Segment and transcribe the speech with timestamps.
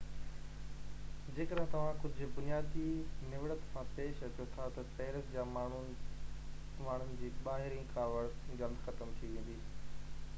[1.39, 2.85] جيڪڏهن توهان ڪجهہ بنيادي
[3.33, 8.25] نوڙت سان پيش اچو ٿا تہ پئرس جا ماڻهن جي ٻاهرين ڪاوڙ
[8.63, 9.61] جلدي ختم ٿي ويندي